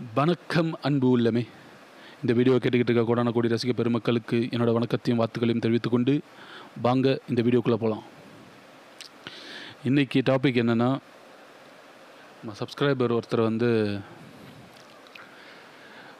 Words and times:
வணக்கம் 0.00 0.70
அன்பு 0.82 1.06
உள்ளமே. 1.16 1.42
இந்த 2.22 2.32
வீடியோ 2.32 2.54
கேட்டுக்கிட்டு 2.54 2.92
இருக்க 2.92 3.02
கோடான 3.08 3.32
கோடி 3.32 3.48
ரசிக 3.48 3.72
பெருமக்களுக்கு 3.72 4.38
என்னோடய 4.52 4.76
வணக்கத்தையும் 4.76 5.20
வாழ்த்துக்களையும் 5.20 5.62
தெரிவித்துக்கொண்டு 5.64 6.14
வாங்க 6.82 7.20
இந்த 7.28 7.40
வீடியோக்குள்ளே 7.42 7.78
போகலாம் 7.82 8.04
இன்றைக்கி 9.84 10.20
டாபிக் 10.30 10.60
என்னென்னா 10.62 10.88
நம்ம 12.38 12.54
சப்ஸ்கிரைபர் 12.60 13.16
ஒருத்தர் 13.18 13.40
வந்து 13.40 13.70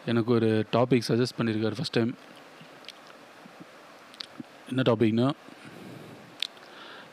எனக்கு 0.06 0.32
ஒரு 0.32 0.66
டாபிக் 0.76 1.08
சஜஸ்ட் 1.10 1.38
பண்ணியிருக்காரு 1.38 1.78
ஃபஸ்ட் 1.78 1.96
டைம் 1.98 2.12
என்ன 4.68 4.84
டாபிக்னா 4.90 5.28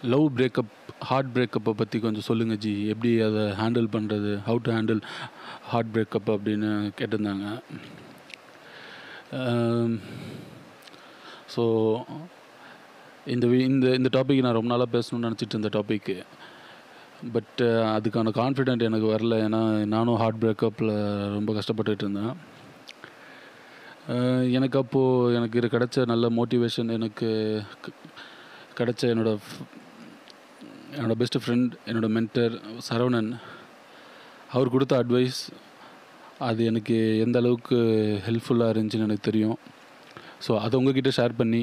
லவ் 0.02 0.28
பிரேக்கப் 0.36 0.76
ஹார்ட் 1.00 1.38
பிரேக்கப்பை 1.38 1.72
பற்றி 1.72 2.00
கொஞ்சம் 2.00 2.22
சொல்லுங்கள் 2.22 2.58
ஜி. 2.58 2.88
எப்படி 2.88 3.20
அதை 3.20 3.42
ஹேண்டில் 3.42 3.92
பண்ணுறது 3.92 4.40
how 4.48 4.58
to 4.64 4.72
handle 4.72 5.02
heart 5.62 5.86
breakup 5.94 6.30
அப்படின்னு 6.30 6.92
கேட்டிருந்தாங்க. 7.00 7.62
ஸோ 11.56 11.64
இந்த 13.26 13.48
வி- 13.48 13.60
இந்த 13.60 13.94
இந்த 13.94 14.24
டாபிக் 14.24 14.42
நான் 14.42 14.54
ரொம்ப 14.54 14.68
நாளாக 14.68 15.00
பேசணும்னு 15.00 15.32
நினச்சிட்டு 15.32 15.56
இருந்த 15.56 15.70
டாபிக்கு 15.80 16.24
பட் 17.32 17.62
அதுக்கான 17.62 18.30
கான்ஃபிடென்ட் 18.40 18.82
எனக்கு 18.82 19.08
வரல. 19.08 19.36
ஏன்னா 19.48 19.86
நானும் 19.86 20.16
ஹார்ட் 20.16 20.44
பிரேக்கப்பில் 20.44 21.30
ரொம்ப 21.30 21.54
கஷ்டப்பட்டுட்டு 21.54 22.08
இருந்தேன். 22.08 22.58
எனக்கு 24.52 24.80
அப்போது 24.80 25.36
எனக்கு 25.36 25.58
இது 25.58 25.68
கிடைச்ச 25.68 26.06
நல்ல 26.06 26.30
மோட்டிவேஷன் 26.30 26.92
எனக்கு 26.92 27.62
க- 27.82 28.84
கிடைச்ச 28.84 29.02
என்னோடய 29.02 29.38
என்னோட 30.98 31.16
பெஸ்ட் 31.22 31.38
ஃப்ரெண்ட் 31.44 31.74
என்னோட 31.90 32.08
மென்டர் 32.18 32.54
சரவணன் 32.88 33.30
அவர் 34.56 34.74
கொடுத்த 34.76 34.94
அட்வைஸ் 35.02 35.42
அது 36.48 36.62
எனக்கு 36.72 36.96
எந்த 37.26 37.38
அளவுக்கு 37.42 37.78
ஹெல்ப்ஃபுல்லாக 38.28 38.74
இருந்துச்சுன்னு 38.74 39.08
எனக்கு 39.08 39.28
தெரியும். 39.30 39.58
ஸோ 40.46 40.52
அதை 40.66 40.76
உங்ககிட்ட 40.80 41.12
ஷேர் 41.20 41.40
பண்ணி 41.40 41.62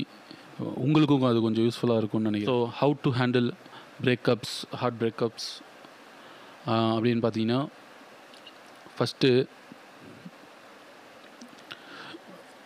உங்களுக்கும் 0.84 1.28
அது 1.30 1.44
கொஞ்சம் 1.46 1.64
யூஸ்ஃபுல்லாக 1.66 2.00
இருக்கும்னு 2.02 2.30
நினைக்கிறேன். 2.30 2.60
So 2.62 2.72
how 2.80 2.94
to 3.04 3.10
handle 3.20 3.48
breakups 4.04 4.56
heart 4.80 4.98
breakups 5.02 5.48
அப்படின்னு 6.94 7.22
பார்த்தீங்கன்னா 7.24 7.60
ஃபஸ்ட்டு 8.96 9.30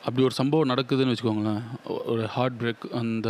அப்படி 0.06 0.22
ஒரு 0.28 0.36
சம்பவம் 0.40 0.70
நடக்குதுன்னு 0.72 1.12
வச்சுக்கோங்களேன். 1.14 1.62
ஒரு 2.12 2.22
ஹார்ட் 2.34 2.58
பிரேக் 2.60 2.84
அந்த 3.00 3.28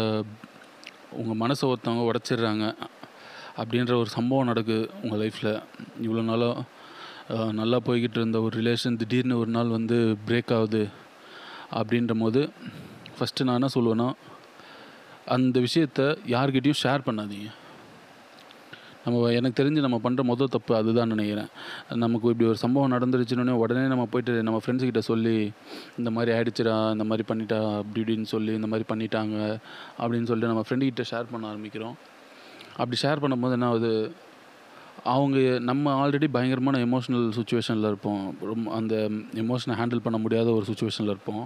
உங்கள் 1.21 1.41
மனசை 1.43 1.65
ஒருத்தவங்க 1.71 2.05
உடச்சிடுறாங்க. 2.11 2.67
அப்படின்ற 3.61 3.95
ஒரு 4.03 4.11
சம்பவம் 4.17 4.51
நடக்குது 4.51 4.89
உங்கள் 5.03 5.21
லைஃப்பில் 5.23 5.53
இவ்வளோ 6.07 6.25
நாளாக 6.31 6.67
நல்லா 7.61 7.79
போய்கிட்டு 7.87 8.19
இருந்த 8.21 8.39
ஒரு 8.47 8.55
ரிலேஷன் 8.61 8.99
திடீர்னு 9.01 9.41
ஒரு 9.43 9.51
நாள் 9.57 9.77
வந்து 9.77 9.99
பிரேக் 10.29 10.53
ஆகுது 10.59 10.83
அப்படின்ற 11.81 12.15
போது 12.23 12.43
ஃபஸ்ட்டு 13.17 13.47
நான் 13.47 13.59
என்ன 13.61 13.71
சொல்லுவேன்னா 13.77 14.09
அந்த 15.35 15.57
விஷயத்த 15.65 16.03
யார்கிட்டையும் 16.35 16.83
ஷேர் 16.83 17.07
பண்ணாதீங்க. 17.09 17.49
நம்ம 19.05 19.29
எனக்கு 19.39 19.59
தெரிஞ்சு 19.61 19.85
நம்ம 19.85 19.99
பண்ணுற 20.05 20.23
மொதல் 20.31 20.53
தப்பு 20.55 20.73
அதுதான் 20.79 21.13
நினைக்கிறேன். 21.15 21.51
நமக்கு 22.03 22.31
இப்படி 22.33 22.49
ஒரு 22.53 22.59
சம்பவம் 22.63 22.93
நடந்துருச்சுன்னொடனே 22.95 23.55
உடனே 23.63 23.85
நம்ம 23.93 24.05
போயிட்டு 24.13 24.33
நம்ம 24.47 24.59
ஃப்ரெண்ட்ஸ்கிட்ட 24.63 25.03
சொல்லி 25.11 25.37
இந்த 26.01 26.11
மாதிரி 26.17 26.31
ஆயிடுச்சுடா 26.37 26.75
இந்த 26.97 27.05
மாதிரி 27.11 27.27
பண்ணிட்டா 27.31 27.61
அப்படி 27.81 28.01
இப்படின்னு 28.03 28.33
சொல்லி 28.35 28.55
இந்த 28.59 28.71
மாதிரி 28.73 28.87
பண்ணிட்டாங்க 28.93 29.37
அப்படின்னு 30.01 30.29
சொல்லிட்டு 30.31 30.53
நம்ம 30.53 30.65
ஃப்ரெண்டுக்கிட்ட 30.67 31.07
ஷேர் 31.13 31.33
பண்ண 31.33 31.53
ஆரம்பிக்கிறோம். 31.53 31.97
அப்படி 32.81 32.99
ஷேர் 33.05 33.23
பண்ணும்போது 33.23 33.57
என்ன 33.59 33.69
ஆகுது? 33.73 33.93
அவங்க 35.13 35.39
நம்ம 35.69 35.93
ஆல்ரெடி 36.01 36.27
பயங்கரமான 36.37 36.79
எமோஷ்னல் 36.87 37.27
சுச்சுவேஷனில் 37.39 37.89
இருப்போம். 37.91 38.23
ரொம்ப 38.51 38.67
அந்த 38.79 38.95
எமோஷனை 39.43 39.77
ஹேண்டில் 39.81 40.05
பண்ண 40.07 40.19
முடியாத 40.25 40.49
ஒரு 40.59 40.65
சுச்சுவேஷனில் 40.71 41.13
இருப்போம். 41.15 41.45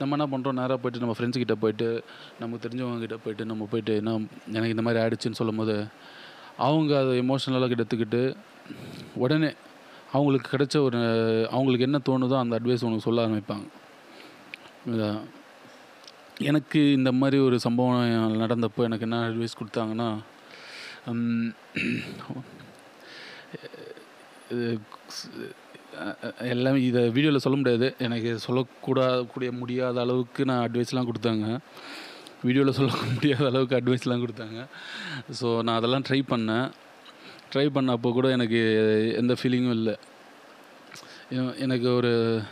நம்ம 0.00 0.16
என்ன 0.16 0.26
பண்ணுறோம் 0.32 0.58
நேராக 0.60 0.78
போய்ட்டு 0.80 1.02
நம்ம 1.02 1.14
ஃப்ரெண்ட்ஸ் 1.18 1.42
கிட்ட 1.42 1.54
போயிட்டு 1.62 1.86
நமக்கு 2.40 2.64
தெரிஞ்சவங்க 2.64 3.02
கிட்ட 3.04 3.16
போயிட்டு 3.24 3.44
நம்ம 3.50 3.68
போயிட்டு 3.70 3.92
என்ன 4.00 4.12
எனக்கு 4.56 4.74
இந்த 4.74 4.84
மாதிரி 4.86 5.02
ஆயிடுச்சுன்னு 5.02 5.40
சொல்லும் 5.40 5.60
போது 5.62 5.76
அவங்க 6.66 6.92
அதை 7.02 7.14
எமோஷ்னலாக 7.22 7.76
எடுத்துக்கிட்டு 7.76 8.20
உடனே 9.22 9.50
அவங்களுக்கு 10.16 10.48
கிடைச்ச 10.52 10.76
ஒரு 10.88 11.00
அவங்களுக்கு 11.54 11.86
என்ன 11.88 11.98
தோணுதோ 12.08 12.36
அந்த 12.42 12.54
அட்வைஸ் 12.58 12.86
உனக்கு 12.88 13.06
சொல்ல 13.08 13.24
ஆரம்பிப்பாங்க. 13.26 13.66
எனக்கு 16.50 16.80
இந்த 16.98 17.10
மாதிரி 17.20 17.36
ஒரு 17.48 17.56
சம்பவம் 17.66 18.40
நடந்தப்போ 18.42 18.82
எனக்கு 18.88 19.06
என்ன 19.08 19.20
அட்வைஸ் 19.28 19.60
கொடுத்தாங்கன்னா 19.60 20.08
Øh, 24.52 24.78
øh, 26.00 26.38
எல்லாமே 26.38 26.80
இதை 26.80 27.10
வீடியோவில் 27.10 27.40
சொல்ல 27.40 27.56
முடியாது. 27.56 27.94
எனக்கு 27.98 28.38
சொல்லக்கூடாத 28.46 29.26
கூடிய 29.26 29.52
முடியாத 29.52 30.00
அளவுக்கு 30.00 30.44
நான் 30.44 30.68
அட்வைஸ்லாம் 30.68 31.08
கொடுத்தாங்க. 31.10 31.58
வீடியோவில் 32.42 32.72
சொல்ல 32.72 32.92
முடியாத 33.14 33.46
அளவுக்கு 33.46 33.76
அட்வைஸ்லாம் 33.76 34.24
கொடுத்தாங்க. 34.24 34.66
ஸோ 35.40 35.62
நான் 35.62 35.76
அதெல்லாம் 35.76 36.02
ட்ரை 36.08 36.22
பண்ணேன். 36.28 36.70
ட்ரை 37.52 37.66
பண்ணப்போ 37.66 38.12
கூட 38.12 38.30
எனக்கு 38.30 38.60
எந்த 39.16 39.36
ஃபீலிங்கும் 39.42 39.76
இல்லை. 39.78 39.96
எனக்கு 41.58 41.94
ஒரு 41.94 42.42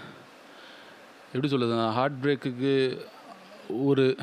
எப்படி 1.33 1.49
சொல்லுது 1.53 1.91
ஹார்ட் 1.91 2.19
பிரேக்குக்கு 2.23 2.99
ஒரு 3.85 4.17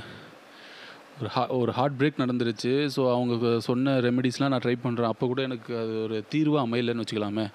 ஒரு 1.20 1.30
ஹா 1.36 1.44
ஒரு 1.62 1.72
ஹார்ட் 1.78 1.98
பிரேக் 2.00 2.22
நடந்துருச்சு. 2.24 2.72
ஸோ 2.96 3.02
அவங்க 3.16 3.50
சொன்ன 3.68 3.96
ரெமெடிஸ்லாம் 4.08 4.54
நான் 4.54 4.64
ட்ரை 4.66 4.76
பண்ணுறேன் 4.86 5.12
அப்போ 5.14 5.26
கூட 5.32 5.42
எனக்கு 5.50 5.72
அது 5.82 5.94
ஒரு 6.06 6.18
தீர்வாக 6.34 6.66
அமையலைன்னு 6.68 7.04
வச்சுக்கலாமே. 7.04 7.46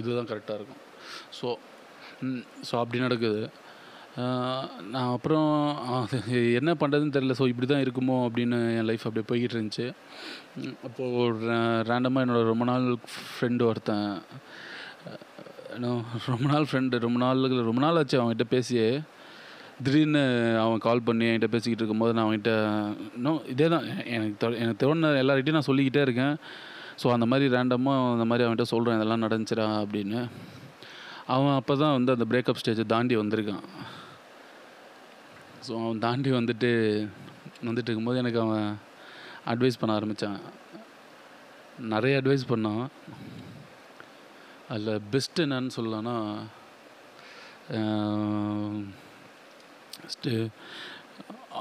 இதுதான் 0.00 0.30
கரெக்டாக 0.32 0.58
இருக்கும். 0.60 0.82
ஸோ 1.40 1.48
ஸோ 2.68 2.74
அப்படி 2.82 2.98
நடக்குது. 3.06 3.42
நான் 4.94 5.12
அப்புறம் 5.14 5.48
அது 6.00 6.18
என்ன 6.58 6.70
பண்ணுறதுன்னு 6.80 7.14
தெரில 7.16 7.34
ஸோ 7.38 7.46
இப்படி 7.52 7.66
தான் 7.70 7.84
இருக்குமோ 7.84 8.16
அப்படின்னு 8.26 8.58
என் 8.78 8.88
லைஃப் 8.90 9.06
அப்படியே 9.08 9.26
போய்கிட்டு 9.30 9.56
இருந்துச்சு. 9.56 9.86
அப்போது 10.86 11.08
அப்போது 11.08 11.56
ரேண்டமாக 11.90 12.24
என்னோட 12.24 12.42
ரொம்ப 12.52 12.64
நாள் 12.70 12.86
ஃப்ரெண்டு 13.34 13.64
ஒருத்தன் 13.70 14.06
ரொம்ப 16.32 16.46
நாள் 16.52 16.68
ஃப்ரெண்டு 16.70 16.98
ரொம்ப 17.06 17.18
நாள் 17.24 17.40
ரொம்ப 17.70 17.80
நாள் 17.84 17.98
ஆச்சு 18.00 18.18
அவங்ககிட்ட 18.20 18.46
பேசியே. 18.56 18.88
திடீர்னு 19.78 20.22
அவன் 20.58 20.78
கால் 20.78 21.02
பண்ணி 21.02 21.24
என்கிட்ட 21.24 21.46
பேசிக்கிட்டு 21.46 21.82
இருக்கும்போது 21.82 22.14
நான் 22.14 22.26
அவன்கிட்ட 22.26 22.52
இன்னும் 23.16 23.46
இதே 23.46 23.68
தான் 23.68 23.86
எனக்கு 24.06 24.46
தொ- 24.46 24.58
எனக்கு 24.58 24.86
தோணுன 24.86 25.22
எல்லார்கிட்டையும் 25.22 25.50
நான் 25.50 25.60
சொல்லிக்கிட்டே 25.60 26.02
இருக்கேன். 26.02 26.34
ஸோ 27.02 27.12
அந்த 27.12 27.26
மாதிரி 27.26 27.56
ரேண்டமாக 27.56 28.12
அந்த 28.12 28.24
மாதிரி 28.24 28.48
அவன்கிட்ட 28.48 28.62
சொல்கிறேன் 28.62 28.94
இதெல்லாம் 28.94 29.22
நடந்துச்சுடா 29.22 29.84
அப்படின்னு. 29.84 30.20
அவன் 31.26 31.54
அப்போ 31.54 31.76
தான் 31.76 31.92
வந்து 31.92 32.12
அந்த 32.12 32.24
பிரேக்கப் 32.30 32.60
ஸ்டேஜை 32.64 32.86
தாண்டி 32.86 33.16
வந்திருக்கான். 33.16 33.64
ஸோ 35.68 35.84
அவன் 35.84 35.98
தாண்டி 35.98 36.30
வந்துட்டு 36.30 36.70
வந்துட்டு 37.64 37.88
இருக்கும்போது 37.88 38.18
எனக்கு 38.18 38.40
அவன் 38.40 38.66
அட்வைஸ் 39.46 39.80
பண்ண 39.80 39.94
ஆரம்பித்தான் 39.94 40.38
நிறைய 41.78 42.20
அட்வைஸ் 42.22 42.50
பண்ணான். 42.50 42.84
அதில் 44.68 45.00
பெஸ்ட் 45.10 45.40
என்னன்னு 45.40 45.70
சொல்லலாம்னா 45.76 46.16
Uh, 50.04 50.46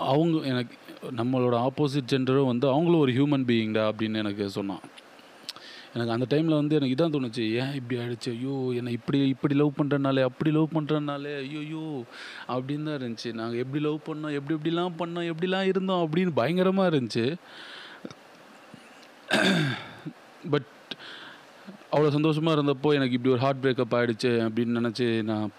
அவங்க 0.10 0.38
எனக்கு 0.48 0.76
நம்மளோட 1.18 1.56
ஆப்போசிட் 1.68 2.12
ஜெண்டரும் 2.12 2.46
வந்து 2.46 2.66
அவங்களும் 2.70 3.00
ஒரு 3.00 3.12
ஹியூமன் 3.12 3.46
பீயிங்டா 3.50 3.84
அப்படின்னு 3.90 4.22
எனக்கு 4.24 4.50
சொன்னான். 4.50 4.84
எனக்கு 5.94 6.14
அந்த 6.16 6.26
டைமில் 6.30 6.60
வந்து 6.60 6.78
எனக்கு 6.78 6.96
இதான் 6.96 7.14
தோணுச்சு. 7.16 7.44
ஏன் 7.62 7.74
இப்படி 7.74 7.98
ஆகிடுச்சு 8.02 8.30
ஐயோ 8.36 8.56
என்னை 8.74 8.94
இப்படி 8.94 9.28
இப்படி 9.28 9.56
லவ் 9.56 9.78
பண்ணுறனாலே 9.82 10.24
அப்படி 10.24 10.52
லவ் 10.52 10.76
பண்ணுறனாலே 10.76 11.34
ஐயோயோ 11.44 11.86
அப்படின்னு 12.48 12.88
தான் 12.90 13.00
இருந்துச்சு. 13.00 13.34
நாங்கள் 13.34 13.62
எப்படி 13.64 13.84
லவ் 13.84 14.00
பண்ணோம்? 14.08 14.36
எப்படி 14.40 14.56
எப்படிலாம் 14.58 14.98
பண்ணோம்? 15.02 15.30
எப்படிலாம் 15.34 15.70
இருந்தோம்? 15.74 16.04
அப்படின்னு 16.06 16.34
பயங்கரமாக 16.36 16.92
இருந்துச்சு. 16.94 17.26
பட் 20.50 20.72
அவ்வளோ 21.92 22.10
சந்தோஷமாக 22.10 22.56
இருந்தப்போ 22.58 22.90
எனக்கு 22.94 23.18
இப்படி 23.18 23.34
ஒரு 23.36 23.44
ஹார்ட் 23.46 23.64
பிரேக்கப் 23.64 23.96
ஆகிடுச்சு 23.98 24.32
அப்படின்னு 24.48 24.80
நினச்சி 24.80 25.08
நான் 25.24 25.52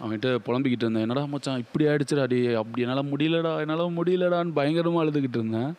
அவன்கிட்ட 0.00 0.28
புலம்பிக்கிட்டு 0.46 0.84
இருந்தேன். 0.86 1.06
என்னடா 1.06 1.24
மச்சான் 1.32 1.62
இப்படி 1.64 1.86
ஆயிடுச்சுடா 1.90 2.26
அடி 2.26 2.38
அப்படி 2.60 2.84
என்னால் 2.84 3.10
முடியலடா 3.12 3.52
என்னால் 3.64 3.96
முடியலடான்னு 3.98 4.56
பயங்கரமாக 4.58 5.02
அழுதுகிட்டு 5.04 5.40
இருந்தேன். 5.40 5.72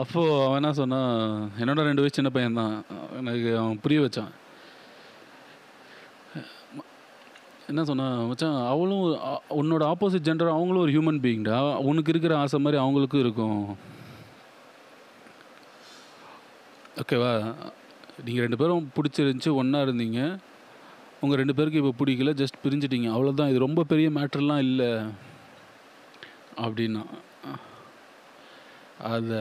அப்போது 0.00 0.34
அவன் 0.46 0.58
என்ன 0.60 0.72
சொன்னான் 0.80 1.14
என்னோட 1.62 1.80
ரெண்டு 1.88 2.02
வயசு 2.02 2.18
சின்ன 2.18 2.30
பையன் 2.34 2.58
தான் 2.60 2.74
எனக்கு 3.20 3.48
அவன் 3.62 3.80
புரிய 3.84 4.00
வச்சான். 4.04 4.32
என்ன 7.70 7.82
சொன்னான் 7.88 8.16
மச்சான் 8.28 8.58
அவளும் 8.72 9.04
உன்னோட 9.60 9.84
ஆப்போசிட் 9.92 10.26
ஜெண்டர் 10.28 10.56
அவங்களும் 10.56 10.84
ஒரு 10.84 10.92
ஹியூமன் 10.96 11.22
பீயிங்டா 11.24 11.58
உனக்கு 11.90 12.12
இருக்கிற 12.12 12.34
ஆசை 12.42 12.58
மாதிரி 12.64 12.78
அவங்களுக்கும் 12.82 13.24
இருக்கும். 13.24 13.62
ஓகேவா 17.02 17.32
நீங்கள் 18.26 18.44
ரெண்டு 18.44 18.60
பேரும் 18.60 18.86
பிடிச்சிருந்துச்சி 18.96 19.50
ஒன்றா 19.60 19.80
இருந்தீங்க. 19.86 20.20
உங்கள் 21.20 21.38
ரெண்டு 21.38 21.54
பேருக்கு 21.54 21.80
இப்போ 21.82 22.04
பிடிக்கல 22.04 22.32
ஜஸ்ட் 22.42 22.60
பிரிஞ்சிட்டிங்க. 22.64 23.08
அவ்வளோதான் 23.14 23.50
இது 23.50 23.66
ரொம்ப 23.66 23.84
பெரிய 23.92 24.08
மேட்டர்லாம் 24.10 24.64
இல்லை. 24.68 24.90
அப்படின்னா 26.64 27.02
அதை 29.12 29.38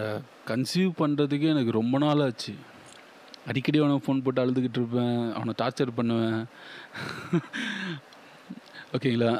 கன்சீவ் 0.48 0.90
பண்ணுறதுக்கே 1.02 1.52
எனக்கு 1.56 1.78
ரொம்ப 1.82 1.98
நாள் 1.98 2.24
ஆச்சு. 2.28 2.54
அடிக்கடி 3.48 3.78
அவனை 3.80 3.98
ஃபோன் 4.06 4.24
போட்டு 4.24 4.44
அழுதுகிட்டு 4.46 4.80
இருப்பேன். 4.80 5.20
அவனை 5.34 5.54
டார்ச்சர் 5.62 5.98
பண்ணுவேன். 6.00 6.42
ஓகேங்களா 8.96 9.32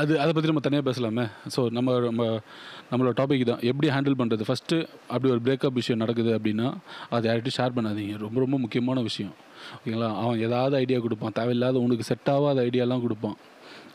அது 0.00 0.12
அதை 0.22 0.30
பற்றி 0.32 0.48
நம்ம 0.50 0.62
தனியாக 0.64 0.84
பேசலாமே. 0.88 1.24
ஸோ 1.54 1.60
நம்ம 1.76 1.94
நம்ம 2.08 2.24
நம்மளோட 2.90 3.12
டாபிக் 3.20 3.44
தான் 3.50 3.62
எப்படி 3.70 3.88
ஹேண்டில் 3.94 4.18
பண்ணுறது 4.20 4.46
ஃபஸ்ட்டு 4.48 4.76
அப்படி 5.12 5.30
ஒரு 5.34 5.42
பிரேக்கப் 5.46 5.78
விஷயம் 5.80 6.02
நடக்குது 6.02 6.30
அப்படின்னா 6.38 6.66
அதை 7.14 7.24
யார்கிட்டையும் 7.28 7.58
ஷேர் 7.58 7.76
பண்ணாதீங்க. 7.76 8.16
ரொம்ப 8.24 8.38
ரொம்ப 8.44 8.58
முக்கியமான 8.64 9.00
விஷயம். 9.08 9.34
ஓகேங்களா 9.76 10.10
அவன் 10.22 10.42
ஏதாவது 10.46 10.76
ஐடியா 10.82 10.98
கொடுப்பான். 11.06 11.34
தேவையில்லாத 11.38 11.80
உனக்கு 11.86 12.06
செட் 12.10 12.30
ஆகாத 12.34 12.60
ஐடியாலாம் 12.68 13.04
கொடுப்பான். 13.06 13.36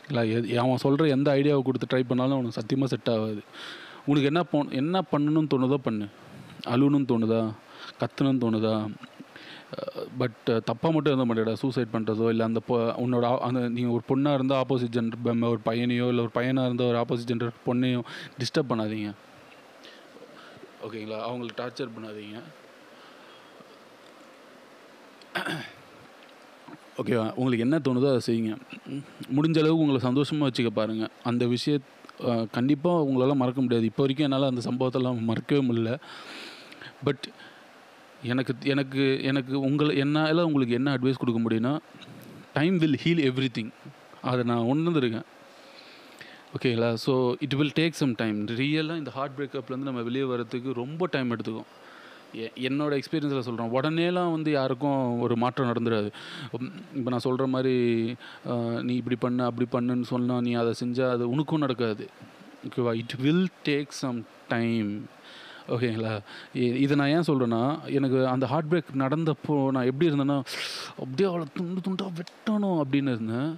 இல்லை 0.08 0.22
எது 0.36 0.58
அவன் 0.64 0.82
சொல்கிற 0.84 1.06
எந்த 1.16 1.28
ஐடியாவை 1.38 1.62
கொடுத்து 1.68 1.90
ட்ரை 1.92 2.02
பண்ணாலும் 2.10 2.36
அவனுக்கு 2.38 2.58
சத்தியமாக 2.60 2.90
செட் 2.94 3.10
ஆகாது. 3.14 3.42
உனக்கு 4.10 4.28
என்ன 4.32 4.42
போ 4.50 4.58
என்ன 4.82 5.02
பண்ணணும்னு 5.12 5.50
தோணுதோ 5.54 5.78
பண்ணு. 5.88 6.06
அழுணுன்னு 6.74 7.10
தோணுதா? 7.12 7.40
கத்தணும்னு 8.00 8.42
தோணுதா? 8.44 8.74
பட் 10.20 10.38
தப்பாக 10.68 10.90
மட்டும் 10.92 11.12
இருந்த 11.12 11.26
மாட்டேடா 11.28 11.54
சூசைட் 11.62 11.94
பண்ணுறதோ 11.94 12.26
இல்லை 12.32 12.44
அந்த 12.48 12.60
உன்னோட 13.04 13.26
அந்த 13.48 13.60
நீங்கள் 13.76 13.94
ஒரு 13.96 14.04
பொண்ணாக 14.10 14.38
இருந்தால் 14.38 14.60
ஆப்போசிட் 14.62 14.94
ஜெண்டர் 14.96 15.50
ஒரு 15.52 15.60
பையனையோ 15.70 16.06
இல்லை 16.12 16.22
ஒரு 16.26 16.32
பையனாக 16.38 16.68
இருந்தால் 16.68 16.90
ஒரு 16.92 17.00
ஆப்போசிட் 17.02 17.30
ஜெண்டர் 17.32 17.58
பொண்ணையும் 17.66 18.06
டிஸ்டர்ப் 18.40 18.70
பண்ணாதீங்க. 18.72 19.10
ஓகேங்களா 20.86 21.18
அவங்கள 21.28 21.50
டார்ச்சர் 21.60 21.94
பண்ணாதீங்க. 21.96 22.38
ஓகேவா 27.00 27.26
உங்களுக்கு 27.40 27.64
என்ன 27.66 27.76
தோணுதோ 27.86 28.08
அதை 28.12 28.22
செய்யுங்க. 28.28 28.52
ம், 28.92 29.04
முடிஞ்ச 29.36 29.58
அளவுக்கு 29.62 29.84
உங்களை 29.84 30.00
சந்தோஷமாக 30.08 30.48
வச்சுக்க 30.48 30.70
பாருங்கள் 30.78 31.12
அந்த 31.30 31.46
விஷய 31.54 31.76
கண்டிப்பாக 32.56 33.04
உங்களால் 33.08 33.40
மறக்க 33.42 33.60
முடியாது. 33.64 33.88
இப்போ 33.90 34.02
வரைக்கும் 34.04 34.26
என்னால் 34.28 34.50
அந்த 34.52 34.62
சம்பவத்தெல்லாம் 34.68 35.20
மறக்கவே 35.30 35.60
முடியல. 35.68 35.92
பட் 37.06 37.26
எனக்கு 38.22 38.54
எனக்கு 38.64 39.22
எனக்கு 39.22 39.60
உங்களை 39.60 39.96
என்னால் 39.96 40.38
உங்களுக்கு 40.38 40.74
என்ன 40.74 40.96
அட்வைஸ் 40.96 41.20
கொடுக்க 41.24 41.40
முடியும்னா 41.40 41.78
time 42.52 42.78
will 42.78 42.98
heal 43.04 43.30
every 43.30 43.48
thing 43.58 43.70
அதை 44.22 44.44
நான் 44.44 44.58
உணர்ந்துருக்கேன். 44.58 45.26
ஓகேங்களா 46.54 46.96
so 47.06 47.34
it 47.40 47.54
will 47.54 47.72
take 47.74 47.90
some 47.90 48.14
time 48.14 48.46
ரியலாக 48.46 48.96
இந்த 48.96 49.10
ஹார்ட் 49.10 49.38
பிரேக்கப்லேருந்து 49.38 49.88
நம்ம 49.90 50.02
வெளியே 50.02 50.24
வரத்துக்கு 50.24 50.72
ரொம்ப 50.72 51.06
டைம் 51.06 51.36
எடுத்துக்கும். 51.36 51.68
எ- 52.34 52.52
என்னோட 52.56 53.00
எக்ஸ்பீரியன்ஸில் 53.00 53.38
சொல்கிறேன் 53.38 53.72
உடனேலாம் 53.72 54.30
வந்து 54.30 54.50
யாருக்கும் 54.50 55.20
ஒரு 55.20 55.36
மாற்றம் 55.36 55.68
நடந்துடாது 55.68 56.10
இப்போ 56.94 57.10
நான் 57.10 57.18
சொல்கிற 57.18 57.46
மாதிரி 57.46 57.74
நீ 58.82 58.94
இப்படி 58.94 59.16
பண்ணு 59.16 59.44
அப்படி 59.44 59.68
பண்ணுன்னு 59.72 60.02
சொன்னால் 60.02 60.40
நீ 60.40 60.52
அதை 60.52 60.74
செஞ்சால் 60.84 61.10
அது 61.10 61.30
உனக்கும் 61.30 61.58
நடக்காது. 61.58 62.08
ஓகேவா 62.68 62.94
it 62.94 63.14
will 63.18 63.48
take 63.64 63.88
some 63.88 64.26
time 64.48 65.08
ஓகேங்களா? 65.74 66.12
இது 66.60 66.74
இதை 66.84 66.94
நான் 66.98 67.12
ஏன் 67.14 67.26
சொல்கிறேன்னா 67.28 67.62
எனக்கு 67.98 68.18
அந்த 68.34 68.44
ஹார்ட் 68.52 68.70
பிரேக் 68.70 68.90
நடந்தப்போ 69.02 69.54
நான் 69.76 69.88
எப்படி 69.90 70.08
இருந்தேன்னா 70.10 70.38
அப்படியே 71.02 71.26
அவளை 71.30 71.46
துண்டு 71.56 71.80
துண்டாக 71.86 72.12
வெட்டணும் 72.20 72.78
அப்படின்னு 72.82 73.12
இருந்தேன். 73.16 73.50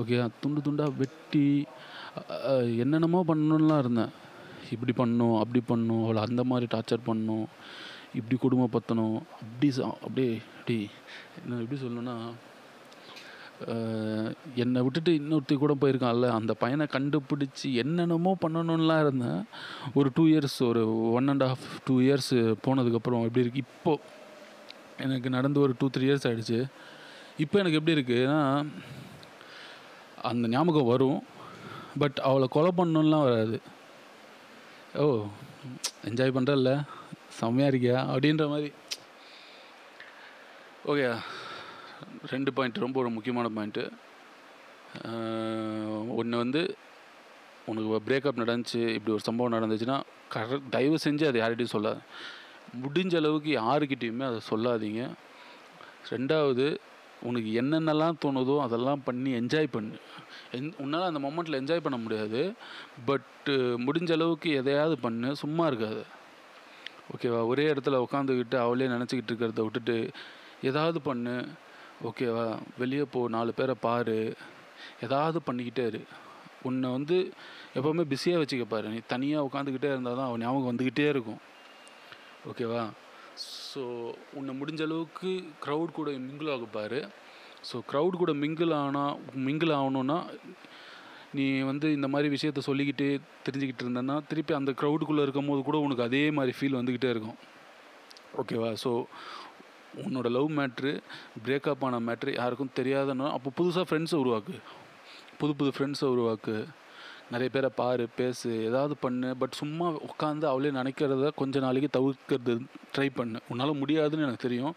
ஓகே 0.00 0.18
துண்டு 0.42 0.60
துண்டாக 0.66 0.96
வெட்டி 1.00 1.46
என்னென்னமோ 2.84 3.22
பண்ணணும்லாம் 3.30 3.82
இருந்தேன். 3.84 4.12
இப்படி 4.74 4.92
பண்ணும் 5.00 5.36
அப்படி 5.42 5.60
பண்ணணும் 5.70 6.04
அவளை 6.04 6.20
அந்த 6.28 6.44
மாதிரி 6.50 6.68
டார்ச்சர் 6.74 7.08
பண்ணும் 7.10 7.46
இப்படி 8.18 8.36
குடும்பப்படுத்தணும் 8.42 9.16
அப்படி 9.42 9.68
அப்படியே 10.06 10.32
அப்படி 10.56 10.78
நான் 11.48 11.62
எப்படி 11.64 11.80
சொல்லணும்னா 11.84 12.16
என்னை 14.62 14.80
விட்டுட்டு 14.84 15.12
இன்னொருத்தி 15.18 15.54
கூட 15.62 15.72
போயிருக்கான்ல 15.82 16.28
அந்த 16.38 16.52
பையனை 16.62 16.86
கண்டுபிடிச்சி 16.94 17.68
என்னென்னமோ 17.82 18.32
பண்ணணும்லாம் 18.44 19.02
இருந்தேன். 19.04 19.40
ஒரு 19.98 20.08
டூ 20.16 20.24
இயர்ஸ் 20.32 20.58
ஒரு 20.70 20.82
one 21.18 21.30
and 21.32 21.44
half 21.48 21.66
two 21.86 21.96
years 22.06 22.34
போனதுக்கப்புறம் 22.66 23.26
எப்படி 23.28 23.44
இருக்கு 23.44 23.64
இப்போ 23.66 23.94
எனக்கு 25.04 25.28
நடந்து 25.36 25.62
ஒரு 25.66 25.74
டூ 25.78 25.86
த்ரீ 25.94 26.06
இயர்ஸ் 26.08 26.26
ஆயிடுச்சு. 26.30 26.58
இப்போ 27.44 27.56
எனக்கு 27.62 27.78
எப்படி 27.80 27.96
இருக்குன்னா 27.96 28.40
அந்த 30.30 30.48
ஞாபகம் 30.54 30.90
வரும் 30.92 31.20
பட் 32.02 32.18
அவளை 32.28 32.46
கொலை 32.56 32.70
பண்ணணும்லாம் 32.78 33.26
வராது. 33.28 33.56
ஓ 35.02 35.04
என்ஜாய் 36.08 36.36
பண்ணுறல்ல 36.36 36.72
செம்மையாக 37.38 37.72
இருக்கியா 37.72 37.98
அப்படின்ற 38.12 38.44
மாதிரி. 38.52 38.70
ஓகே 40.90 41.06
ரெண்டு 42.32 42.50
பாயிண்ட் 42.52 42.84
ரொம்ப 42.84 43.00
ஒரு 43.00 43.10
முக்கியமான 43.10 43.48
பாயிண்ட்டு. 43.56 43.84
ஒன்று 46.18 46.36
வந்து 46.42 46.62
உனக்கு 47.70 48.00
பிரேக்கப் 48.06 48.40
நடந்துச்சு 48.42 48.80
இப்படி 48.96 49.14
ஒரு 49.16 49.24
சம்பவம் 49.28 49.54
நடந்துச்சுன்னா 49.54 49.96
கரெக்ட் 50.34 50.72
தயவு 50.74 50.96
செஞ்சு 51.04 51.24
அதை 51.30 51.38
யார்கிட்டையும் 51.40 51.74
சொல்லாது. 51.76 52.00
முடிஞ்ச 52.84 53.14
அளவுக்கு 53.20 53.50
யாருக்கிட்டேயுமே 53.60 54.24
அதை 54.30 54.40
சொல்லாதீங்க. 54.50 55.02
ரெண்டாவது 56.10 56.66
உனக்கு 57.28 57.50
என்னென்னலாம் 57.60 58.18
தோணுதோ 58.24 58.54
அதெல்லாம் 58.66 59.02
பண்ணி 59.02 59.30
என்ஜாய் 59.40 59.68
பண்ணு. 59.76 59.96
என் 60.56 60.72
உன்னால் 60.84 61.08
அந்த 61.10 61.20
மொமெண்ட்டில் 61.26 61.58
என்ஜாய் 61.60 61.84
பண்ண 61.86 61.98
முடியாது. 62.04 62.40
பட்டு 63.10 63.54
முடிஞ்ச 63.86 64.12
அளவுக்கு 64.12 64.50
எதையாவது 64.60 64.96
பண்ணு 65.06 65.28
சும்மா 65.42 65.66
இருக்காது. 65.66 66.02
ஓகேவா 67.12 67.40
ஒரே 67.52 67.64
இடத்துல 67.72 68.04
உட்காந்துக்கிட்டு 68.06 68.56
அவளே 68.64 68.86
நினச்சிக்கிட்டு 68.94 69.32
இருக்கிறத 69.32 69.62
விட்டுட்டு 69.66 69.96
ஏதாவது 70.70 71.00
பண்ணு. 71.08 71.36
ஓகேவா? 72.02 72.58
வெளியே 72.78 73.02
போ 73.02 73.28
நாலு 73.28 73.54
பேரை 73.54 73.74
பாரு. 73.80 74.34
ஏதாவது 75.00 75.40
பண்ணிக்கிட்டே 75.46 75.86
இரு. 75.86 76.00
உன்னை 76.62 76.90
வந்து 76.90 77.32
எப்போவுமே 77.74 78.02
பிஸியாக 78.02 78.42
வச்சுக்க 78.42 78.64
பாரு. 78.64 78.88
நீ 78.88 79.00
தனியாக 79.06 79.48
உட்காந்துக்கிட்டே 79.50 79.90
இருந்தால் 79.92 80.16
தான் 80.16 80.26
அவன் 80.26 80.40
ஞாபகம் 80.40 80.76
வந்துக்கிட்டே 80.76 81.08
இருக்கும். 81.08 81.40
ஓகேவா? 82.46 82.88
ஸோ 83.74 84.12
உன்னை 84.34 84.60
முடிஞ்ச 84.60 84.82
அளவுக்கு 84.82 85.44
க்ரௌட் 85.60 85.92
கூட 85.92 86.10
மிங்கிள் 86.10 86.52
ஆக 86.52 87.08
ஸோ 87.72 87.80
க்ரௌட் 87.90 88.16
கூட 88.16 88.32
மிங்கிள் 88.32 88.74
ஆனால் 88.74 89.18
மிங்கிள் 89.36 89.72
ஆகணுன்னா 89.76 90.30
நீ 91.32 91.60
வந்து 91.60 91.92
இந்த 91.92 92.08
மாதிரி 92.08 92.36
விஷயத்த 92.36 92.58
சொல்லிக்கிட்டே 92.58 93.20
தெரிஞ்சுக்கிட்டு 93.44 93.84
இருந்தேன்னா 93.84 94.26
திருப்பி 94.26 94.54
அந்த 94.54 94.72
க்ரௌடுக்குள்ளே 94.72 95.22
இருக்கும் 95.22 95.46
போது 95.46 95.62
கூட 95.62 95.78
உனக்கு 95.78 96.02
அதே 96.02 96.30
மாதிரி 96.30 96.56
ஃபீல் 96.60 96.76
வந்துக்கிட்டே 96.80 97.10
இருக்கும். 97.10 97.36
ஓகேவா? 98.36 98.72
ஸோ 98.84 99.04
உன்னோட 99.96 100.30
லவ் 100.30 100.50
மேட்ரு 100.50 101.00
பிரேக்கப் 101.44 101.84
ஆன 101.84 102.00
மேட்ரு 102.00 102.34
யாருக்கும் 102.34 102.70
தெரியாதுன்னா 102.76 103.30
அப்போ 103.30 103.64
புதுசாக 103.64 103.84
ஃப்ரெண்ட்ஸை 103.90 104.16
உருவாக்கு. 104.16 104.60
புது 105.38 105.54
புது 105.54 105.72
ஃப்ரெண்ட்ஸை 105.76 106.04
உருவாக்கு. 106.14 106.64
நிறைய 107.30 107.52
பேரை 107.52 107.70
பாரு 107.76 108.08
பேசு 108.16 108.64
ஏதாவது 108.64 108.96
பண்ணு 108.96 109.36
பட் 109.36 109.50
சும்மா 109.50 109.90
உட்காந்து 109.90 110.44
அவளே 110.44 110.70
நினைக்கிறத 110.70 111.34
கொஞ்ச 111.34 111.58
நாளைக்கு 111.58 111.88
தவிர்க்கிறது 111.98 112.60
ட்ரை 112.96 113.10
பண்ணு. 113.14 113.40
உன்னால் 113.48 113.74
முடியாதுன்னு 113.74 114.24
எனக்கு 114.24 114.48
தெரியும். 114.48 114.74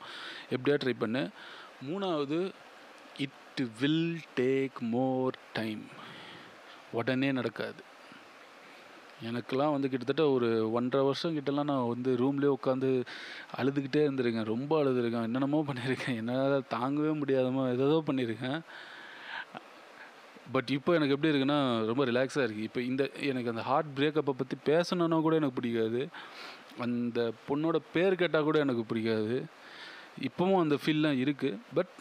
எப்படியா 0.49 0.67
ட்ரை 0.67 0.93
பண்ணு. 0.99 1.29
மூணாவது 1.85 2.51
it 3.17 3.67
will 3.79 4.19
take 4.35 4.79
more 4.79 5.37
time 5.53 5.85
உடனே 6.91 7.31
நடக்காது. 7.31 7.95
எனக்கெல்லாம் 9.29 9.73
வந்து 9.73 9.89
கிட்டத்தட்ட 9.91 10.23
ஒரு 10.29 10.47
ஒன்றரை 10.77 11.03
வருஷம் 11.05 11.35
கிட்டலாம் 11.37 11.69
நான் 11.71 11.89
வந்து 11.93 12.09
ரூம்லேயே 12.21 12.51
உட்காந்து 12.57 12.89
அழுதுகிட்டே 13.59 14.01
இருந்திருக்கேன். 14.07 14.51
ரொம்ப 14.53 14.71
அழுதுருக்கேன். 14.81 15.25
என்னென்னமோ 15.29 15.63
பண்ணியிருக்கேன் 15.69 16.19
என்னால் 16.21 16.55
தாங்கவே 16.75 17.13
முடியாதமோ 17.21 17.63
ஏதோ 17.75 18.03
பண்ணியிருக்கேன் 18.09 18.59
பட் 20.55 20.69
இப்போ 20.75 20.91
எனக்கு 20.97 21.15
எப்படி 21.15 21.31
இருக்குன்னா 21.31 21.59
ரொம்ப 21.87 22.03
ரிலாக்ஸாக 22.11 22.45
இருக்குது 22.45 22.67
இப்போ 22.69 22.81
இந்த 22.89 23.03
எனக்கு 23.29 23.51
அந்த 23.53 23.63
ஹார்ட் 23.69 23.89
பிரேக்கப்பை 23.97 24.33
பற்றி 24.41 24.57
பேசணுன்னா 24.69 25.17
கூட 25.25 25.35
எனக்கு 25.39 25.59
பிடிக்காது. 25.59 26.01
அந்த 26.85 27.19
பொண்ணோட 27.47 27.77
பேர் 27.93 28.19
கேட்டால் 28.21 28.47
கூட 28.49 28.59
எனக்கு 28.65 28.83
பிடிக்காது. 28.91 29.37
இப்போவும் 30.27 30.61
அந்த 30.63 30.75
ஃபீல்லாம் 30.83 31.19
இருக்குது 31.23 31.59
பட் 31.77 31.93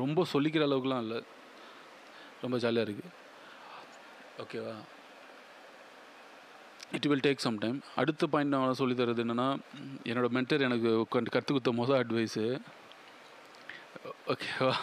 ரொம்ப 0.00 0.26
சொல்லிக்கிற 0.32 0.64
அளவுக்குலாம் 0.68 1.04
இல்லை. 1.06 1.20
ரொம்ப 2.44 2.56
ஜாலியாக 2.64 2.86
இருக்குது 2.88 3.12
ஓகேவா 4.44 4.74
it 6.96 7.06
will 7.10 7.24
take 7.26 7.44
some 7.44 7.60
time 7.64 7.78
அடுத்த 8.00 8.26
பாயிண்ட் 8.32 8.54
நான் 8.54 8.80
சொல்லி 8.80 8.94
தரது 8.96 9.22
என்னென்னா 9.24 9.48
என்னோடய 10.10 10.34
மென்டர் 10.36 10.66
எனக்கு 10.68 10.90
உட்காந்து 11.04 11.34
கற்றுக் 11.34 11.56
கொடுத்த 11.56 11.72
மொதல் 11.80 12.00
அட்வைஸு 12.02 12.44
ஓகேவா 14.32 14.74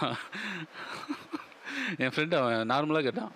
என் 2.02 2.14
ஃப்ரெண்டு 2.14 2.36
அவன் 2.40 2.72
நார்மலாக 2.72 3.08
கேட்டான். 3.08 3.32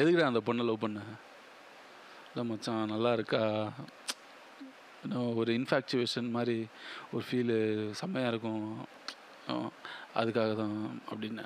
எதுக்குடா 0.00 0.30
அந்த 0.30 0.40
பொண்ணை 0.46 0.64
லவ் 0.68 0.82
பண்ண? 0.84 1.00
இல்லை 2.28 2.44
மச்சான் 2.50 2.92
நல்லா 2.92 3.10
இருக்கா? 3.18 3.42
இன்னும் 5.04 5.36
ஒரு 5.40 5.50
இன்ஃபேக்சுவேஷன் 5.58 6.28
மாதிரி 6.36 6.56
ஒரு 7.12 7.24
ஃபீலு 7.28 7.56
செம்மையாக 8.00 8.32
இருக்கும். 8.32 8.66
அதுக்காக 10.20 10.52
தான் 10.62 10.78
அப்படின்னு. 11.10 11.44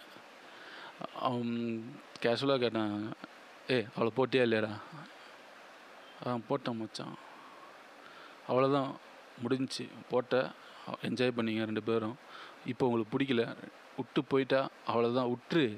அவன் 1.28 1.52
கேஷுவலாக 2.24 2.64
கேட்டான். 2.64 2.96
ஏ 3.74 3.78
அவளை 3.94 4.12
போட்டியா 4.18 4.46
இல்லையாடா? 4.46 4.74
போட்டேன் 6.48 6.76
மச்சான். 6.76 7.16
அவ்வளோதான் 8.48 8.90
முடிஞ்சுச்சு. 9.44 9.88
போட்ட 10.10 10.50
என்ஜாய் 11.02 11.36
பண்ணிங்க 11.38 11.64
ரெண்டு 11.64 11.82
பேரும். 11.82 12.16
இப்போ 12.66 12.86
உங்களுக்கு 12.86 13.18
பிடிக்கல. 13.18 13.56
விட்டு 13.96 14.24
போயிட்டா 14.24 14.68
அவ்வளோதான் 14.86 15.30
விட்டுரு. 15.32 15.76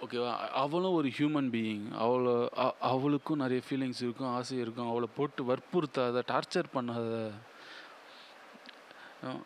ஓகேவா 0.00 0.32
அவளும் 0.62 0.92
ஒரு 0.92 1.08
ஹியூமன் 1.08 1.48
பீயிங் 1.54 1.84
அவளை 2.04 2.48
அவளுக்கும் 2.80 3.42
நிறைய 3.42 3.62
ஃபீலிங்ஸ் 3.68 4.02
இருக்கும் 4.06 4.32
ஆசை 4.34 4.58
இருக்கும். 4.58 4.88
அவளை 4.88 5.08
போட்டு 5.16 5.44
வற்புறுத்தாத 5.44 6.22
டார்ச்சர் 6.32 6.72
பண்ணாத. 6.74 7.32
பிடிக்கலன்னா 9.24 9.42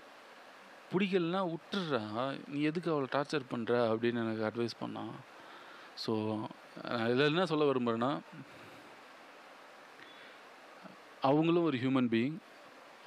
பிடிக்கலனா 0.92 1.54
விட்டுடுறா. 1.54 2.02
நீ 2.48 2.60
எதுக்கு 2.60 2.90
அவளை 2.90 3.08
டார்ச்சர் 3.12 3.50
பண்ணுற 3.50 3.72
அப்படின்னு 3.92 4.22
எனக்கு 4.24 4.46
அட்வைஸ் 4.50 4.80
பண்ணான். 4.84 5.14
ஸோ 6.02 6.12
இதில் 7.10 7.30
என்ன 7.30 7.46
சொல்ல 7.52 7.66
விரும்புகிறேன்னா 7.68 8.12
அவங்களும் 11.28 11.66
ஒரு 11.68 11.76
ஹியூமன் 11.82 12.10
பீயிங் 12.12 12.36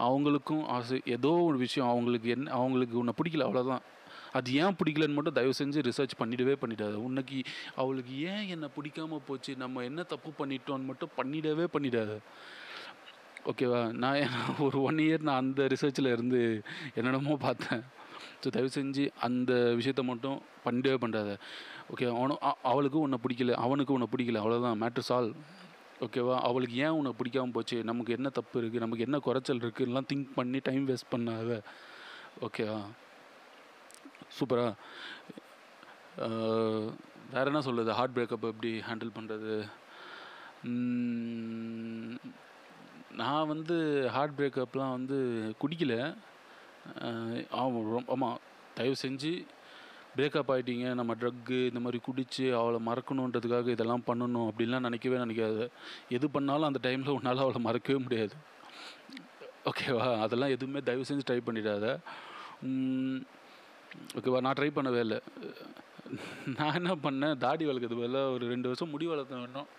அவங்களுக்கும் 0.05 0.63
ஆசை 0.75 0.97
ஏதோ 1.15 1.31
ஒரு 1.47 1.57
விஷயம் 1.65 1.91
அவங்களுக்கு 1.91 2.29
என்ன 2.35 2.47
அவங்களுக்கு 2.59 2.95
உன்னை 3.01 3.13
பிடிக்கல 3.17 3.47
அவ்வளோதான் 3.47 3.83
அது 4.37 4.49
ஏன் 4.61 4.77
பிடிக்கலன்னு 4.79 5.17
மட்டும் 5.17 5.37
தயவு 5.37 5.53
செஞ்சு 5.59 5.79
ரிசர்ச் 5.87 6.19
பண்ணிடவே 6.21 6.55
பண்ணிடாது. 6.61 6.95
உன்னைக்கு 7.07 7.37
அவளுக்கு 7.81 8.13
ஏன் 8.31 8.45
என்னை 8.53 8.67
பிடிக்காமல் 8.75 9.25
போச்சு 9.29 9.51
நம்ம 9.63 9.83
என்ன 9.89 10.01
தப்பு 10.13 10.29
பண்ணிட்டோன்னு 10.39 10.89
மட்டும் 10.91 11.15
பண்ணிடவே 11.19 11.65
பண்ணிடாது. 11.75 12.15
ஓகேவா 13.51 13.81
நான் 14.03 14.19
ஒரு 14.65 14.77
ஒன் 14.87 14.99
இயர் 15.05 15.25
நான் 15.27 15.41
அந்த 15.43 15.61
ரிசர்ச்சில் 15.73 16.13
இருந்து 16.13 16.41
என்னென்னமோ 16.97 17.35
பார்த்தேன். 17.45 17.83
ஸோ 18.43 18.49
தயவு 18.55 18.69
செஞ்சு 18.77 19.03
அந்த 19.27 19.51
விஷயத்த 19.79 20.03
மட்டும் 20.11 20.37
பண்ணிடவே 20.65 20.97
பண்ணுறாத 21.03 21.31
ஓகே 21.93 22.05
அவனும் 22.17 22.41
அவளுக்கும் 22.71 23.05
உன்னை 23.07 23.19
பிடிக்கல 23.23 23.55
அவனுக்கும் 23.65 23.97
உன்னை 23.97 24.09
பிடிக்கல 24.13 24.41
அவ்வளோதான் 24.43 24.79
மேட்ரு 24.83 25.03
சால்வ் 25.09 25.35
ஓகேவா 26.05 26.35
அவளுக்கு 26.49 26.75
ஏன் 26.85 26.95
உன்னை 26.99 27.11
பிடிக்காம 27.19 27.53
போச்சு? 27.55 27.77
நமக்கு 27.89 28.11
என்ன 28.17 28.27
தப்பு 28.37 28.55
இருக்குது 28.59 28.83
நமக்கு 28.83 29.05
என்ன 29.07 29.17
குறைச்சல் 29.25 29.61
இருக்குலாம் 29.63 30.07
திங்க் 30.11 30.31
பண்ணி 30.37 30.59
டைம் 30.67 30.85
வேஸ்ட் 30.89 31.11
பண்ணாத. 31.13 31.57
ஓகேவா 32.47 32.79
சூப்பரா 34.37 34.65
வேறு 37.33 37.49
என்ன 37.51 37.61
சொல்லுது 37.67 37.97
ஹார்ட் 37.97 38.15
பிரேக்கப் 38.15 38.49
எப்படி 38.51 38.71
ஹேண்டில் 38.87 39.15
பண்ணுறது 39.17 39.53
நான் 43.21 43.49
வந்து 43.53 43.77
ஹார்ட் 44.15 44.35
பிரேக்கப்லாம் 44.39 44.95
வந்து 44.97 45.17
குடிக்கல. 45.61 45.95
ஆமாம் 47.61 48.07
ஆமாம் 48.15 48.39
தயவு 48.77 48.95
செஞ்சு 49.05 49.31
பிரேக்கப் 50.15 50.51
ஆகிட்டீங்க 50.53 50.93
நம்ம 50.99 51.11
ட்ரக்கு 51.19 51.57
இந்த 51.71 51.81
மாதிரி 51.83 51.99
குடித்து 52.05 52.45
அவளை 52.55 52.79
மறக்கணுன்றதுக்காக 52.85 53.67
இதெல்லாம் 53.67 54.07
பண்ணணும் 54.07 54.47
அப்படின்லாம் 54.49 54.87
நினைக்கவே 54.87 55.17
நினைக்காது. 55.17 55.65
எது 56.09 56.29
பண்ணாலும் 56.29 56.69
அந்த 56.69 56.79
டைமில் 56.87 57.15
உன்னால் 57.17 57.43
அவளை 57.45 57.61
மறக்கவே 57.61 57.99
முடியாது. 57.99 58.35
ஓகேவா 59.69 60.05
அதெல்லாம் 60.19 60.49
எதுவுமே 60.49 60.79
தயவு 60.81 61.07
செஞ்சு 61.09 61.27
ட்ரை 61.29 61.39
பண்ணிடாத. 61.47 61.85
ஓகேவா 64.17 64.41
நான் 64.45 64.57
ட்ரை 64.59 64.69
பண்ணவே 64.75 64.99
இல்லை. 65.05 65.19
நான் 66.57 66.73
என்ன 66.73 66.93
பண்ணேன்? 67.03 67.37
தாடி 67.37 67.63
வளர்க்குறது 67.65 68.01
பதிலாக 68.01 68.35
ஒரு 68.35 68.45
ரெண்டு 68.53 68.69
வருஷம் 68.69 68.89
முடி 68.89 69.05
வளர்த்த 69.05 69.35
வேணும் 69.35 69.69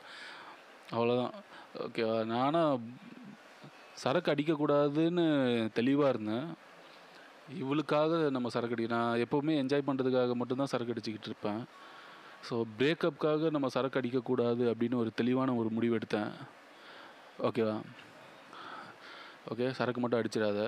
அவ்வளோதான் 0.95 1.35
ஓகேவா 1.85 2.19
நானும் 2.25 2.95
சரக்கு 4.03 4.33
அடிக்கக்கூடாதுன்னு 4.33 5.25
தெளிவாக 5.73 6.13
இருந்தேன். 6.15 6.47
இவளுக்காக 7.63 8.31
நம்ம 8.37 8.51
சரக்கு 8.55 8.77
அடி 8.77 8.87
நான் 8.95 9.23
எப்போவுமே 9.25 9.55
என்ஜாய் 9.63 9.89
பண்ணுறதுக்காக 9.89 10.35
மட்டும்தான் 10.41 10.73
சரக்கு 10.73 10.95
அடிச்சுக்கிட்டு 10.95 11.31
இருப்பேன். 11.31 11.61
ஸோ 12.49 12.55
பிரேக்கப்புக்காக 12.79 13.51
நம்ம 13.57 13.69
சரக்கு 13.75 14.01
அடிக்கக்கூடாது 14.01 14.63
அப்படின்னு 14.73 15.01
ஒரு 15.03 15.11
தெளிவான 15.21 15.55
ஒரு 15.61 15.69
முடிவு 15.77 15.99
எடுத்தேன். 15.99 16.33
ஓகேவா 17.49 17.77
ஓகே 19.53 19.69
சரக்கு 19.81 20.01
மட்டும் 20.03 20.21
அடிச்சிடாத. 20.21 20.61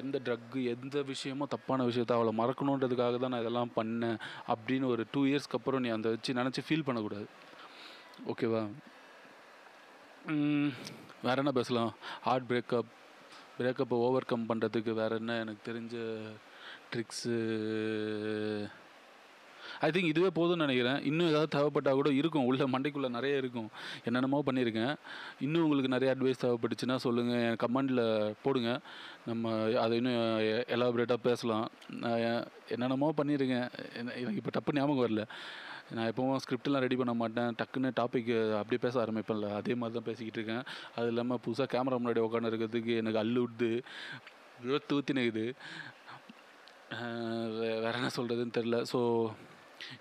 எந்த 0.00 0.16
ட்ரக்கு 0.26 0.60
எந்த 0.74 0.96
விஷயமும் 1.10 1.50
தப்பான 1.52 1.84
விஷயத்த 1.90 2.16
அவளை 2.16 2.32
மறக்கணுன்றதுக்காக 2.40 3.18
தான் 3.18 3.32
நான் 3.34 3.44
இதெல்லாம் 3.44 3.74
பண்ணேன் 3.76 4.18
அப்படின்னு 4.52 4.86
ஒரு 4.94 5.02
டூ 5.12 5.20
இயர்ஸ்க்கு 5.30 5.58
அப்புறம் 5.58 5.82
நீ 5.84 5.90
அந்த 5.96 6.08
வச்சு 6.14 6.38
நினச்சி 6.40 6.62
ஃபீல் 6.66 6.86
பண்ணக்கூடாது. 6.88 7.26
ஓகேவா 8.32 8.62
வேறு 10.28 10.72
வேற 11.26 11.36
என்ன 11.42 11.52
பேசலாம்? 11.58 11.92
ஹார்ட் 12.26 12.48
பிரேக்கப் 12.50 12.90
பிரேக்கப்பை 13.60 13.96
ஓவர் 13.98 14.26
கம் 14.26 14.46
பண்ணுறதுக்கு 14.50 14.92
வேற 14.94 15.14
என்ன 15.14 15.32
எனக்கு 15.38 15.62
தெரிஞ்ச 15.64 15.94
ட்ரிக்ஸு 16.92 17.34
ஐ 19.80 19.90
திங்க் 19.90 20.04
இதுவே 20.04 20.26
போதும்னு 20.34 20.56
நினைக்கிறேன். 20.56 21.04
இன்னும் 21.04 21.28
ஏதாவது 21.28 21.48
தேவைப்பட்டால் 21.48 21.94
கூட 21.94 22.12
இருக்கும். 22.12 22.44
உள்ள 22.44 22.66
மண்டைக்குள்ளே 22.66 23.08
நிறைய 23.08 23.36
இருக்கும். 23.36 23.68
என்னென்னமோ 24.04 24.42
பண்ணியிருக்கேன். 24.46 24.94
இன்னும் 25.40 25.62
உங்களுக்கு 25.62 25.98
நிறைய 25.98 26.14
அட்வைஸ் 26.14 26.44
தேவைப்பட்டுச்சுன்னா 26.44 26.96
சொல்லுங்கள் 26.96 27.56
என் 27.56 27.56
கமெண்டில் 27.56 28.34
போடுங்க. 28.42 28.80
நம்ம 29.26 29.72
அதை 29.78 29.96
இன்னும் 29.96 30.40
எலாபரேட்டாக 30.42 31.14
பேசலாம். 31.14 31.70
நான் 32.00 32.44
என்னென்னமோ 32.68 33.14
பண்ணியிருக்கேன். 33.16 33.70
என்ன- 33.94 34.14
எனக்கு 34.14 34.34
இப்போ 34.34 34.60
டப்பு 34.60 34.74
ஞாபகம் 34.74 35.06
வரல. 35.06 35.24
நான் 35.90 36.12
எப்பவும் 36.12 36.36
ஸ்கிரிப்டெலாம் 36.36 36.78
ரெடி 36.78 36.96
பண்ண 36.96 37.14
மாட்டேன். 37.14 37.44
டக்குன்னு 37.44 37.90
டாபிக் 38.00 38.56
அப்படியே 38.56 38.78
பேச 38.80 39.04
ஆரம்பிப்பேன்ல. 39.04 39.54
அதே 39.54 39.74
மாதிரி 39.74 39.98
தான் 39.98 40.02
பேசிக்கிட்டு 40.04 40.42
இருக்கேன். 40.42 40.62
அது 40.96 41.06
இல்லாமல் 41.06 41.38
புதுசாக 41.46 41.62
கேமரா 41.62 41.96
முன்னாடி 41.98 42.20
உட்காந்து 42.20 42.50
இருக்கிறதுக்கு 42.50 42.96
எனக்கு 42.96 43.24
அள்ளு 43.24 43.44
விடுது 43.44 43.82
விழுத்து 44.62 44.98
ஊற்றினுக்குது 44.98 45.52
வேறு 47.58 47.92
என்ன 47.92 48.10
சொல்கிறதுன்னு 48.16 48.52
தெரில 48.58 48.84
ஸோ 48.92 49.32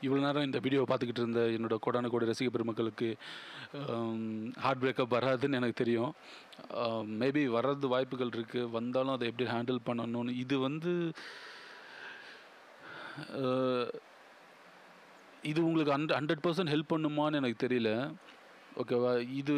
இவ்வளோ 0.06 0.22
நேரம் 0.26 0.48
இந்த 0.48 0.60
வீடியோவை 0.66 0.88
பார்த்துக்கிட்டு 0.90 1.24
இருந்த 1.24 1.42
என்னோட 1.56 1.78
கோடான 1.86 2.10
கோடி 2.14 2.30
ரசிக 2.30 2.52
பெருமக்களுக்கு 2.56 3.10
ஹார்ட் 4.66 4.82
பிரேக்கப் 4.84 5.16
வராதுன்னு 5.18 5.60
எனக்கு 5.62 5.82
தெரியும். 5.82 6.12
மேபி 7.22 7.44
வர்றது 7.58 7.94
வாய்ப்புகள் 7.96 8.36
இருக்குது 8.38 8.72
வந்தாலும் 8.78 9.16
அதை 9.16 9.28
எப்படி 9.32 9.50
ஹேண்டில் 9.56 9.86
பண்ணணும்னு. 9.90 10.34
இது 10.44 10.58
வந்து 10.68 10.94
இது 15.50 15.60
உங்களுக்கு 15.68 15.94
ஹண்ட் 15.96 16.18
ஹண்ட்ரட் 16.20 16.44
பர்சன்ட் 16.46 16.72
ஹெல்ப் 16.74 16.94
பண்ணுமான்னு 16.94 17.40
எனக்கு 17.42 17.64
தெரியல. 17.66 17.92
ஓகேவா 18.82 19.12
இது 19.42 19.56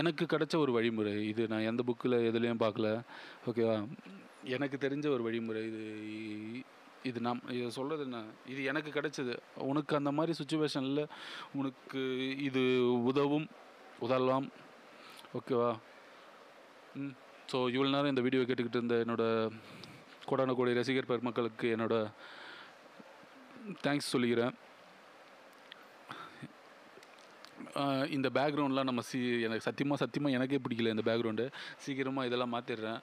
எனக்கு 0.00 0.24
கிடைச்ச 0.32 0.54
ஒரு 0.64 0.72
வழிமுறை. 0.76 1.14
இது 1.32 1.42
நான் 1.52 1.68
எந்த 1.70 1.82
புக்கில் 1.88 2.16
எதுலேயும் 2.30 2.62
பார்க்கல. 2.64 2.88
ஓகேவா 3.50 3.76
எனக்கு 4.56 4.76
தெரிஞ்ச 4.86 5.06
ஒரு 5.16 5.22
வழிமுறை. 5.26 5.62
இது 5.70 5.84
இது 7.08 7.18
நம் 7.20 7.42
இதை 7.48 7.68
சொல்கிறது 7.70 8.02
என்ன? 8.02 8.18
இது 8.46 8.60
எனக்கு 8.64 8.90
கிடைச்சது. 8.90 9.34
உனக்கு 9.70 9.92
அந்த 9.96 10.10
மாதிரி 10.10 10.32
சுச்சுவேஷனில் 10.38 11.02
உனக்கு 11.52 12.02
இது 12.48 12.62
உதவும் 13.10 13.46
உதவலாம் 14.00 14.46
ஓகேவா 15.38 15.70
ம். 16.94 17.14
ஸோ 17.52 17.56
இவ்வளோ 17.74 17.90
நேரம் 17.94 18.12
இந்த 18.12 18.22
வீடியோ 18.26 18.42
கேட்டுக்கிட்டு 18.42 18.80
இருந்த 18.80 18.96
என்னோடய 19.04 19.50
கோடான 20.28 20.54
கோடி 20.54 20.78
ரசிகர் 20.78 21.10
பெருமக்களுக்கு 21.10 21.66
என்னோட 21.74 21.96
தேங்க்ஸ் 23.84 24.12
சொல்லிக்கிறேன். 24.14 24.54
இந்த 28.16 28.28
பேக்ரவுண்ட்லாம் 28.36 28.88
நம்ம 28.90 29.02
சி 29.08 29.18
எனக்கு 29.46 29.66
சத்தியமாக 29.68 30.00
சத்தியமாக 30.02 30.36
எனக்கே 30.36 30.60
பிடிக்கல 30.64 30.92
இந்த 30.94 31.04
பேக்ரவுண்டு 31.08 31.46
சீக்கிரமாக 31.84 32.28
இதெல்லாம் 32.28 32.54
மாற்றிடுறேன் 32.54 33.00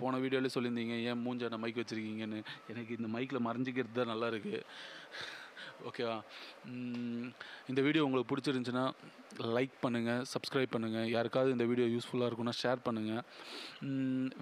போன 0.00 0.20
வீடியோலேயே 0.24 0.54
சொல்லியிருந்தீங்க 0.56 0.96
ஏன் 1.10 1.22
மூஞ்சான 1.24 1.58
மைக் 1.64 1.80
வச்சுருக்கீங்கன்னு? 1.80 2.40
எனக்கு 2.72 2.96
இந்த 2.98 3.10
மைக்கில் 3.16 3.46
மறைஞ்சிக்கிறது 3.48 3.98
தான் 4.00 4.12
நல்லா 4.12 4.28
இருக்குது 4.32 4.62
ஓகேவா? 5.88 6.16
இந்த 7.70 7.80
வீடியோ 7.86 8.04
உங்களுக்கு 8.06 8.30
பிடிச்சிருந்துச்சுன்னா 8.32 8.86
லைக் 9.56 9.76
பண்ணுங்கள் 9.84 10.24
சப்ஸ்கிரைப் 10.32 10.72
பண்ணுங்கள் 10.74 11.08
யாருக்காவது 11.14 11.54
இந்த 11.54 11.64
வீடியோ 11.70 11.86
யூஸ்ஃபுல்லாக 11.94 12.28
இருக்குன்னா 12.30 12.54
ஷேர் 12.62 12.84
பண்ணுங்கள் 12.86 13.22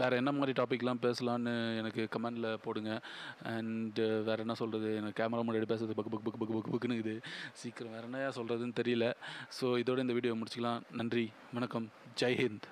வேறு 0.02 0.16
என்ன 0.16 0.32
மாதிரி 0.32 0.54
டாபிக்லாம் 0.60 1.02
பேசலான்னு 1.06 1.76
எனக்கு 1.76 2.08
கமெண்டில் 2.16 2.48
போடுங்க. 2.66 3.00
அண்டு 3.52 4.24
வேறு 4.28 4.44
என்ன 4.46 4.56
சொல்கிறது 4.62 4.96
எனக்கு 4.96 5.22
கேமரா 5.22 5.44
முன்னாடி 5.46 5.70
பேசுறது 5.74 5.98
பக்கு 6.00 6.12
பக்கு 6.14 6.26
பக்கு 6.26 6.42
பக்கு 6.42 6.56
பக்கு 6.56 6.74
பக்குன்னு 6.74 7.00
இது 7.02 7.14
சீக்கிரம் 7.62 7.94
வேறு 7.96 8.08
என்ன 8.10 8.26
சொல்கிறதுன்னு 8.40 8.78
தெரியல. 8.82 9.08
ஸோ 9.60 9.68
இதோட 9.84 9.98
இந்த 9.98 10.12
வீடியோ 10.12 10.34
முடிச்சுக்கலாம். 10.34 10.82
நன்றி. 10.90 11.32
வணக்கம். 11.54 11.88
ஜெய் 12.22 12.38
ஹிந்த். 12.42 12.68